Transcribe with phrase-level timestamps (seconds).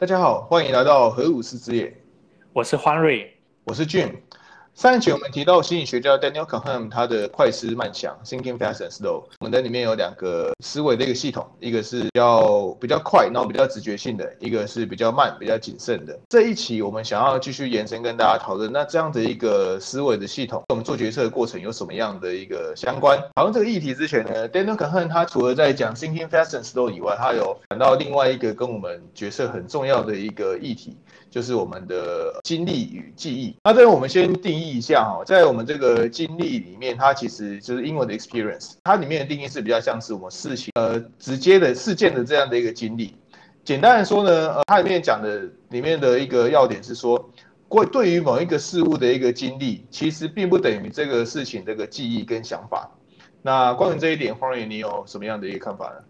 [0.00, 1.94] 大家好，欢迎来到核武士之夜。
[2.54, 4.10] 我是欢瑞，我是俊。
[4.74, 16.18] 上一期我们提到心理学家 Daniel k a h a n 他的快思慢想 Thinking Fast and Slow，我们的里面有两个思维的一个系统，一个是要比较快，然后比较直觉性的，一个是比较慢、比较谨慎的。
[16.30, 23.18] 这一期我们想要继续延伸跟大家讨论，那这样的一个思维的系统，我们做决策的过程有什么样的一个相关？
[23.34, 30.96] 讨论这个议题之前呢，Daniel k a h a n 他除了在讲 Thinking Fast and Slow 以外，他有讲到另外一个跟我们决策很重要的一个议题。
[31.30, 33.54] 就是我们的经历与记忆。
[33.64, 43.14] 那这边我们先定义一下哈，在我们这个经历里面，它其实就是英文的 experience，它里面的定义是比较像是我们事情呃直接的事件的这样的一个经历。
[43.62, 47.30] 简单来说呢，呃，它里面讲的里面的一个要点是说，
[47.68, 52.90] 过对于某一个事物的一个经历，其实并不等于这个事情这个记忆跟想法。
[53.42, 56.02] 那关于这一点，黄仁，你有什么样的一个看法呢？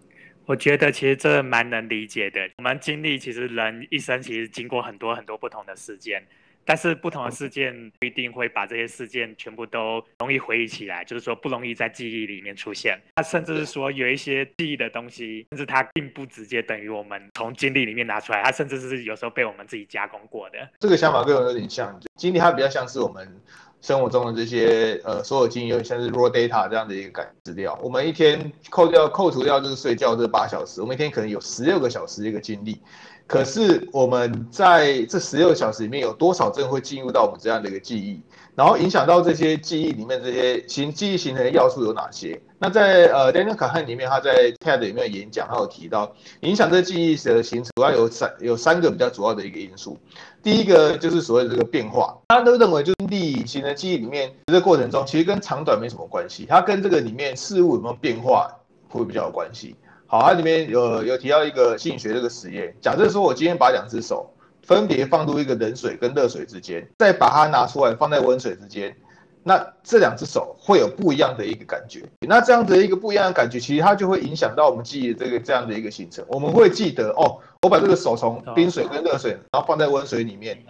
[0.46, 2.40] 我觉得其实这蛮能理解的。
[2.58, 6.26] 我们经历其实人一生其实经过很多很多不同的事件，
[6.64, 12.98] 但是不同的事件不一定会把这些事件全部都容易回忆起来，就是说不容易在记忆里面出现。
[13.14, 20.68] 它甚至是说有一些记忆的东西，甚至它并不直接等于我们从经历里面拿出来，它甚至是有时候被我们自己加工过的。
[20.80, 23.40] 这个想法跟我有点像，经历它比较像是我们。
[23.80, 32.80] 生活中的这些呃所有经验，像是 raw data 这样的一个感资料，我们一天扣掉扣除掉就是睡觉这八小时，我们一天可能有十六个小时的一个精力。
[33.26, 38.20] 可是我们在这十六个小时里面有多少真会进入到我们这样的一个记忆？
[38.56, 42.38] 然后影响到这些记忆里面这些形记忆形成的要素有哪些？
[42.58, 49.96] 那在呃 Daniel Kahn 里面，他在 TED 里面演讲，他有提到影响这记忆的形成主要有三有三个比较主要的一个因素。
[50.42, 58.50] 第一个就是所谓的这个变化，大家都认为就是历形成记忆里面这个过程中，其实跟长短没什么关系，它跟这个里面事物有没有变化
[58.88, 59.76] 会比较有关系。
[60.06, 64.28] 好，它里面有有提到一个心理学这个实验，假设说我今天把两只手
[64.62, 68.96] 分别放入一个冷水跟热水之间，再把它拿出来放在温水之间，
[69.42, 72.02] 那这两只手会有不一样的一个感觉。
[72.20, 76.24] 那这样的一个不一样的感觉，其实它就会影响到我们记忆这个这样的一个形成。
[76.28, 80.62] 我们会记得哦，我把这个手从冰水跟热水，然后放在温水里面，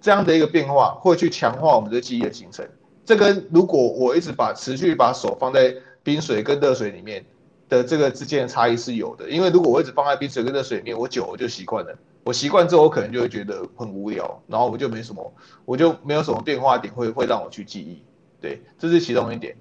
[0.00, 2.66] 这样的一个变化会去强化我们的记忆的形成。
[3.04, 7.24] 这跟如果我一直把持续把手放在冰水跟热水里面。
[7.68, 11.94] 的这个之间的差异是有的，因为如果我一直放在冰水跟热水里面，我久我就习惯了。
[12.24, 15.34] 我习惯之后，我可能就会觉得很无聊，然后我就没什么，
[15.66, 18.02] 我就没有什么变化点会会让我去记忆。
[18.40, 19.54] 对，这是其中一点。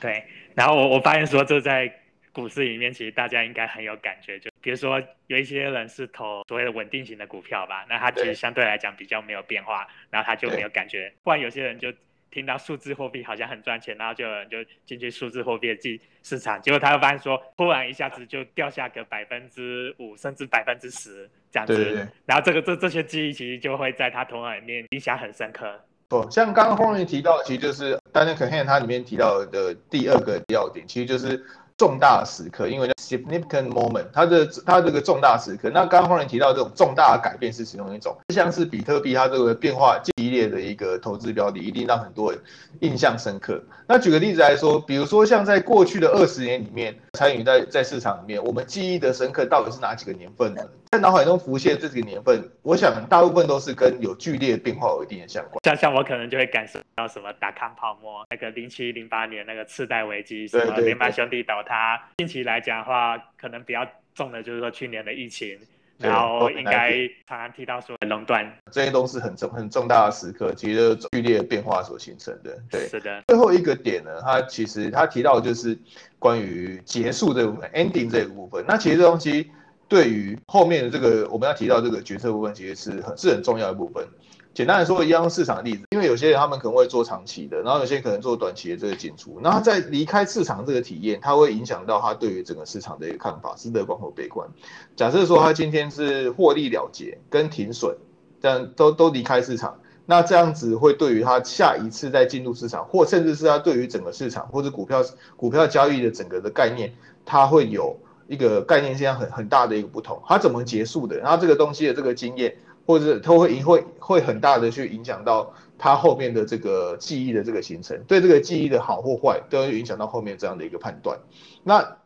[0.00, 0.24] 对，
[0.54, 1.92] 然后我我发现说，这在
[2.32, 4.38] 股市里面，其实大家应该很有感觉。
[4.38, 11.12] 就比如说有一些人是投所谓的稳定型的股票吧，那他其实相对来讲比较没有变化，然后他就没有感觉。
[11.22, 11.92] 不然有些人就。
[12.30, 25.82] 听到数字货币好像很赚钱，然后就有人就进去数字货币的市市场，结果他又发现说，突然一下子就掉下个百分之五，甚至百分之十这样子，然后这个这这些记忆其实就会在他头脑里面印象很深刻。
[26.08, 31.44] 不，像刚刚后面提到，其实就是 Daniel Kahneman 他里面提到的第二个要点，其实就是。
[31.78, 42.40] 重大时刻，因为叫 significant moment，它的它这个重大时刻，那刚刚后面提到这种重大的改变是其中一种，像是比特币，它这个变化激烈的一个投资标的，一定让很多人
[42.80, 43.62] 印象深刻。
[43.86, 50.62] 那举个例子来说，比如说像在过去的二十年里面，参与在在市场里面，我们记忆的深刻到底是哪几个年份呢？
[50.90, 55.60] 在脑海中浮现这几个年份，我想大部分都是跟有剧烈变化有一定的相关。
[55.62, 62.02] 像像我可能就会感受到什么打康泡沫，那个零七零八年那个次贷危机，什么联邦兄弟倒塌。
[62.16, 65.58] 近期来讲的话，可能比较重的就是说去年的疫情，
[65.98, 66.92] 然后应该
[67.28, 72.58] 常常提到说垄断，这些都是很重很重大的时刻，其实剧烈变化所形成的。
[72.70, 73.22] 对，是的。
[73.28, 75.78] 最后一个点呢，他其实他提到就是
[76.18, 78.64] 关于结束这部分，ending 这个部分。
[78.66, 79.50] 那其实这东西。
[79.90, 84.06] 对于后面的这个我们要提到这个决策部分，其实是很是很重要的部分。
[84.54, 89.38] 简单来说，一样市场的例子，因为有些人他们可能会做长期的，然后有些可能做短期的这个进出。
[89.40, 94.48] 那他在离开市场这个体验，他会影响到他对于整个市场的一个看法，是乐观或悲观。
[94.96, 97.96] 假设说他今天是获利了结跟停损，
[98.40, 105.04] 这样都都离开市场，那这样子会对于他下一次再进入市场，或甚至是他对于整个市场或者股票
[105.36, 106.92] 股票交易的整个的概念，
[107.24, 107.96] 他会有。
[108.30, 111.16] 一个概念现在很很大的一个不同，它怎么结束的？
[111.16, 112.54] 然后这个东西的这个经验，
[112.88, 121.18] 或者是它会影会会很大的去影响到它后面的这个记忆的这个形成，对这个记忆的好或坏都会影响到后面这样的一个判断。
[121.62, 121.98] 那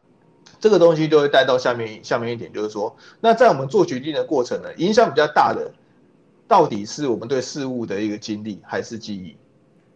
[0.58, 5.72] 这个东西就会带到下面下面一点，就是说，那在我们做决定的过程呢，影响比较大的，
[6.48, 9.36] 到底是我们对事物的一个经历，还是记忆？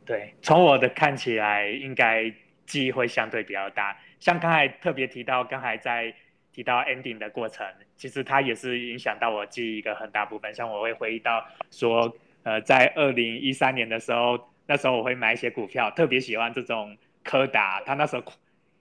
[0.04, 2.32] 对，从我的看起来，应该
[2.64, 3.96] 记忆会相对比较大。
[4.20, 6.14] 像刚才特别提到，刚才在
[6.56, 7.66] 提到 ending 的过程，
[7.98, 10.54] 其实它也是影响到我记忆一个很大部分。
[10.54, 18.22] 像我会回忆到说，呃，在二零一三年的时候，那时候我会买一些股票，特别喜欢这种柯达，它那时候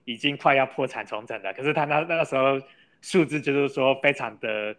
[0.05, 2.57] 已经快要破产重整了，可是它那那个时候
[3.01, 4.73] 数字就是说非常的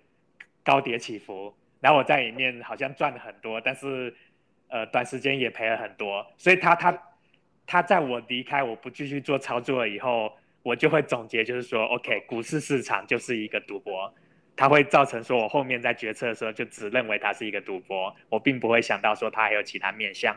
[0.65, 4.15] 高跌起伏，然后我在里面好像赚了很多，但是
[4.69, 6.99] 呃短时间也赔了很多，所以它它
[7.67, 10.33] 它在我离开我不继续做操作了以后。
[10.67, 14.13] 我就会总结，就是说，OK，股市市场就是一个赌博，
[14.57, 20.37] 它会造成说我后面在决策的时候就只认为它是一个赌博，我并不会想到说它还有其他面向。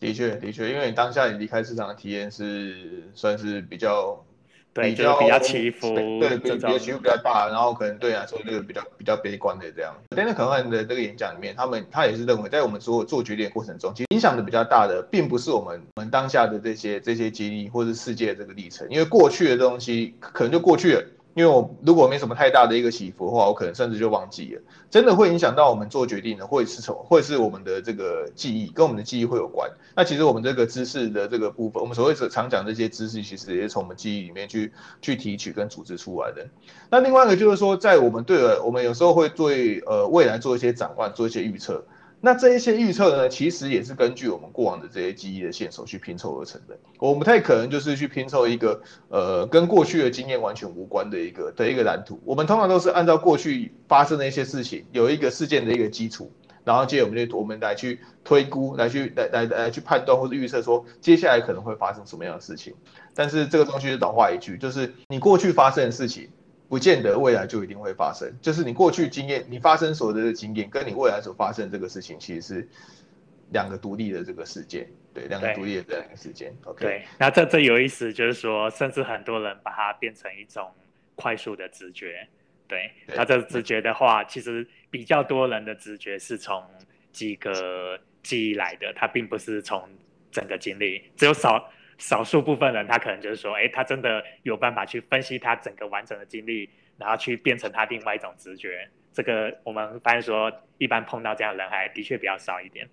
[0.00, 4.20] 的确，的确，因为你当下你离开市场的体验是算是比较。
[4.74, 9.94] 对，就是比较起伏，对，比较起伏比较大，然后可能对啊，说这个比较比较悲观的这样。
[10.16, 21.04] 但是可能的这个演讲里面，他们他也是认为，在我们所有做决定的过程中，其实影响的比较大的，并不是我们我们当下的这些这些经历或者世界这个历程，因为过去的东西可能就过去了。
[21.34, 24.62] 因为我如果没什么太大的一个起伏的话，我可能甚至就忘记了。
[24.88, 29.68] 真的会影响到我们做决定的，或者是从，或者是我们的这个记忆，跟我们的记忆会有关。
[29.96, 34.72] 那其实我们这个知识的这个部分，我们所谓常讲这些知识，其实也是从我们记忆里面去
[35.02, 36.46] 去提取跟组织出来的。
[36.88, 41.84] 那另外一个就是说，在我们对了，我们有时候会对呃未来做一些展望，做一些预测。
[42.24, 46.74] 那这一些预测呢，其实也是根据我们过往的这些记忆的线索去拼凑而成的。
[46.98, 52.18] 我们不太可能就是去拼凑一个呃跟过去的经验完全无关的一个的一个蓝图。
[52.24, 56.32] 我们通常都是按照过去发生的一些事情，有一个事件的一个基础，
[56.64, 62.72] 然后借我们就我们来去推估，来去来来来去判断或者预测说接下来可能会发生什么样的事情。
[63.14, 66.30] 但是这个东西是老话一句，就是你过去发生的事情。
[66.74, 72.68] 不见得未来就一定会发生，就是你过去经验，你发生所得的经验，跟你未来所发生这个事情，其实是
[73.52, 76.52] 两个独立的这个事件，对，两个独立的这两个事件。
[76.64, 80.68] OK，对，那这这有意思，就是说，甚至很多人把它变成一种
[81.14, 82.26] 快速的直觉，
[82.66, 86.60] 对，那这直觉的话，其实比较多人的直觉是从
[87.12, 89.88] 几个记忆来的，它并不是从
[90.32, 91.70] 整个经历，只有少。
[91.98, 96.68] 少数部分人，他可能就是说，哎，他真的有办法去分析他整个完整的经历，
[96.98, 98.88] 然后去变成他另外一种直觉。
[99.12, 102.88] 这个我们发现说，一般碰到这样的人还的确比较少一点。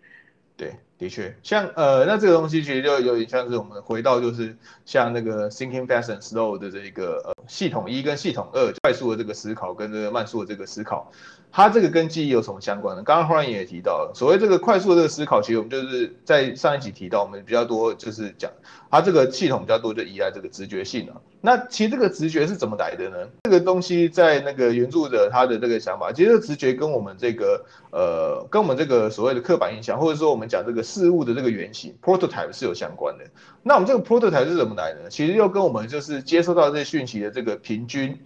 [0.56, 0.72] 对，
[1.02, 4.56] 的确，像呃，那这个东西其实就有点像是我们回到就是
[4.86, 11.12] 像那个 thinking fast and slow 的这一个呃系统一跟系统二快速的这个思考跟这个慢速的这个思考。
[11.54, 13.04] 它这个跟记忆有什么相关呢？
[13.04, 18.50] 刚刚忽然也提到了，所谓这个快速的这个思考，其实我们就是在上一集提到，我们比较多就是讲
[18.90, 21.20] 它这个系统比较多就依赖这个直觉性啊。
[21.42, 23.28] 那其实这个直觉是怎么来的呢？
[23.44, 33.24] 这个东西在那个原著者他的这个想法，其实直觉跟我们这个呃跟我们这个所谓的刻板印象，或者说我们讲这个事物的这个原型 prototype 是有相关的。
[33.64, 35.10] 那我们这个 prototype 是怎么来的？
[35.10, 38.20] 其实又跟我们就是接收到这些讯息的这个平均。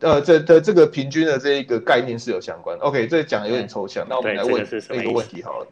[0.00, 2.78] 呃，这的这个平均的这一个概念是有相关。
[2.78, 5.66] OK，这讲有点抽象，那我们来问一个问题好了。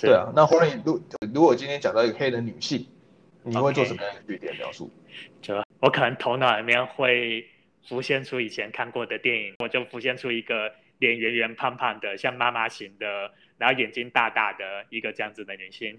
[0.00, 1.00] 对啊，那欢迎如
[1.32, 2.84] 如果今天讲到一个黑人女性，
[3.44, 4.90] 你会做什么样的具体描述？
[5.40, 7.46] 就我可能头脑里面会
[7.88, 15.98] 浮现出以前看过的电影，我就浮现出一个脸圆圆胖胖的，像妈妈型的，然后眼睛大大的一个这样子的女性。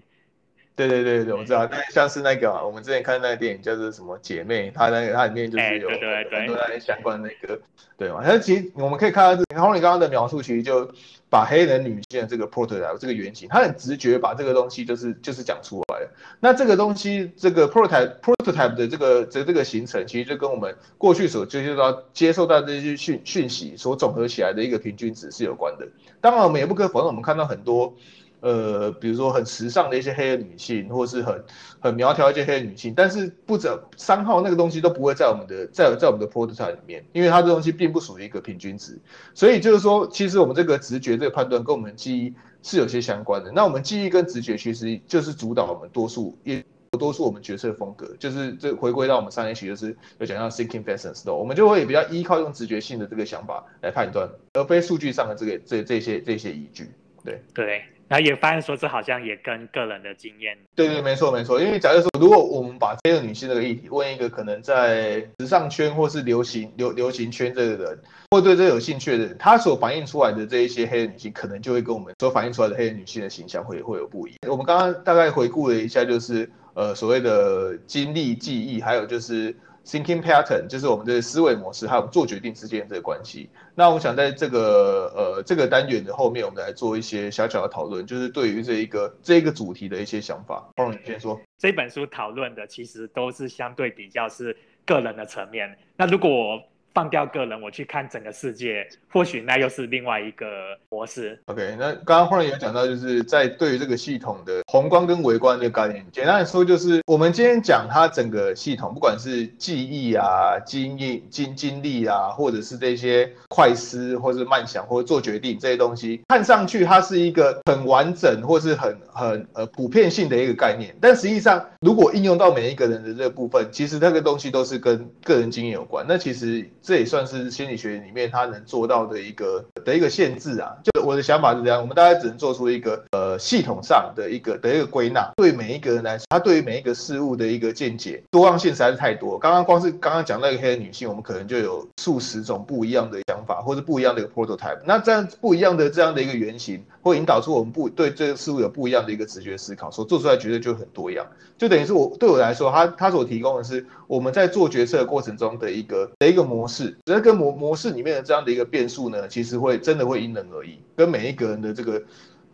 [0.86, 7.60] 对对对对，我知道，那像是那个我们之前看那个电影叫做什么姐妹，它那个它里面就是有很多那些相关的那个，
[7.96, 8.22] 对嘛？
[8.24, 10.88] 但其实我们可以看到，然后你刚刚的描述其实就
[11.28, 16.10] 把黑人女性的这个 prototype 这个原型，他很直觉把这个东西就是就是讲出来了。
[16.38, 25.88] 那这个东西这个 prototype prototype 的这个这这个形成，其实就跟我们过去所接受到接受到这些讯讯息所总合起来的一个平均值是有关的。
[26.20, 27.92] 当然，我们也不可否认，我们看到很多。
[28.40, 31.44] 呃，比如说很时尚的一些黑人女性，或是很
[31.80, 38.98] 很苗条一些黑人女性，但是不止三号那个东西都不会在我们的在在我们的 prototype 里面，因为它这东西并不属于一个平均值，
[39.34, 43.50] 所以就是说，其实我们这个直觉这个判断跟我们记忆是有些相关的。
[43.50, 56.88] 那我们记忆跟直觉其实就是主导我们多数也多数我们决策风格，就是这回归到我们上一期就是有讲到 thinking fast and slow，我们就会比较依靠用直觉性的这个想法来判断，而非数据上的这个这这些这些依据。
[57.24, 57.82] 对对。
[58.08, 60.56] 然后也发现说，这好像也跟个人的经验。
[60.74, 61.60] 对对，没错没错。
[61.60, 67.98] 因为假如说，如果我们把这个女性这个议题问一个可能在时尚圈或是流行流流行圈这个人，
[68.30, 74.38] 或对这有兴趣的人，他所反映出来的这一些黑人女性，可能就会跟我们所反映出来的黑人女性的形象会会有不一样。
[74.50, 79.54] 我们刚刚大概回顾了一下，就是呃所谓的经历记忆，还有就是。
[79.88, 83.48] Thinking pattern 就是我们的思维模式，还有做决定之间的这个关系。
[83.74, 90.68] 那我想在这个呃这个单元的后面，我们来做一些小小的讨论，就是对于这一个这一个主题的一些想法。
[90.76, 91.40] 黄你先说。
[91.56, 94.54] 这本书讨论的其实都是相对比较是
[94.84, 95.74] 个人的层面。
[95.96, 96.62] 那如果
[96.98, 100.46] 放掉个人，我去看整个世界，或许那又是另外一个
[100.88, 101.40] 模式。
[101.46, 126.04] OK，那刚刚忽然有讲到，就是在对于这个系统的宏观跟微观的概念，简单来说，就是我们今天讲它整个系统，不管是记忆啊、经验、经经历啊，或者是这些快思，或是慢想，或者做决定这些东西，看上去它是一个很完整，或是很很呃普遍性的一个概念，但实际上，如果应用到每一个人的这个部分，其实那个东西都是跟个人经验有关。
[126.08, 130.74] 那其实这也算是心理学里面它能做到的一个的一个限制啊。
[130.82, 135.30] 就我的想法是这样，我们大概只能做出一个呃系统上的一个的一个归纳。
[135.36, 139.38] 对每一个人来说，他对于每一个事物的一个见解多样性实在是太多。
[139.38, 144.80] 刚刚光是刚刚讲那个黑人女性，我们可能就有数十种不一样的想法，或者不一样的一个 prototype。
[144.84, 151.26] 那这样不一样的这样的一个原型，会引导出我们不对这个事物有不一样的一个直觉思考，所做出来绝对就很多样。
[151.56, 156.96] 就等于是我对我来说，他他所提供的是我们在做决策过程中的一个的一个模式。
[157.04, 162.00] 这个模模式里面的这样的一个变数呢，其实会真的会因人而异，跟每一个人的这个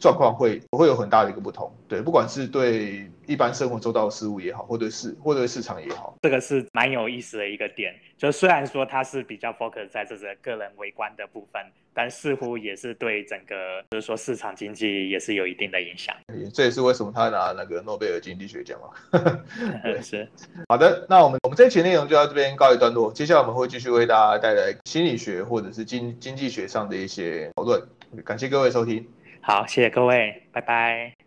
[0.05, 1.75] 状况会会有很大的一个不同。
[1.89, 7.95] 对，不管是对一般生活周到的事物也好，或者是或者市场也好，这个是蛮有意思的一个点。
[8.19, 11.63] 就虽然说它是比较 focus 在这个个人微观的部分，
[11.95, 16.15] 但似乎也是对整个就是说市场经济也是有一定的影响。
[16.53, 19.19] 这也是为什么他拿那个诺贝尔经济学奖嘛。
[19.83, 20.29] 对，是。
[20.69, 27.83] 好的，那我们我们这期内容就到这边告一段落，接下来我们会继续为大家带来心理学或者是经经济学上的一些讨论。
[28.23, 29.07] 感谢各位收听。
[29.47, 31.24] 好，谢谢各位，拜拜。